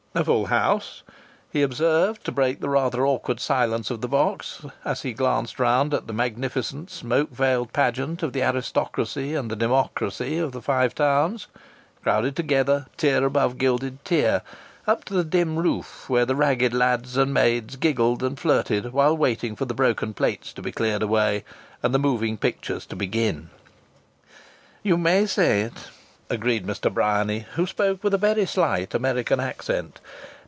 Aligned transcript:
"A 0.13 0.25
full 0.25 0.47
house!" 0.47 1.03
he 1.53 1.61
observed, 1.61 2.25
to 2.25 2.33
break 2.33 2.59
the 2.59 2.67
rather 2.67 3.07
awkward 3.07 3.39
silence 3.39 3.89
of 3.89 4.01
the 4.01 4.09
box, 4.09 4.65
as 4.83 5.03
he 5.03 5.13
glanced 5.13 5.57
round 5.57 5.93
at 5.93 6.05
the 6.05 6.11
magnificent 6.11 6.89
smoke 6.89 7.31
veiled 7.31 7.71
pageant 7.71 8.21
of 8.21 8.33
the 8.33 8.43
aristocracy 8.43 9.35
and 9.35 9.49
the 9.49 9.55
democracy 9.55 10.37
of 10.37 10.51
the 10.51 10.61
Five 10.61 10.93
Towns, 10.95 11.47
crowded 12.03 12.35
together, 12.35 12.87
tier 12.97 13.25
above 13.25 13.57
gilded 13.57 14.03
tier, 14.03 14.41
up 14.85 15.05
to 15.05 15.13
the 15.13 15.23
dim 15.23 15.55
roof 15.55 16.09
where 16.09 16.25
ragged 16.25 16.73
lads 16.73 17.15
and 17.15 17.33
maids 17.33 17.77
giggled 17.77 18.21
and 18.21 18.37
flirted 18.37 18.91
while 18.91 19.15
waiting 19.15 19.55
for 19.55 19.63
the 19.63 19.73
broken 19.73 20.13
plates 20.13 20.51
to 20.51 20.61
be 20.61 20.73
cleared 20.73 21.03
away 21.03 21.45
and 21.81 21.93
the 21.95 21.97
moving 21.97 22.35
pictures 22.35 22.85
to 22.87 22.97
begin. 22.97 23.49
"You 24.83 24.97
may 24.97 25.25
say 25.25 25.61
it!" 25.61 25.87
agreed 26.29 26.65
Mr. 26.65 26.89
Bryany, 26.89 27.45
who 27.55 27.67
spoke 27.67 28.01
with 28.05 28.13
a 28.13 28.17
very 28.17 28.45
slight 28.45 28.93
American 28.93 29.37
accent. 29.41 29.99